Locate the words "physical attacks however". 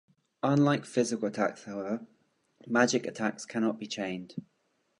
0.87-2.07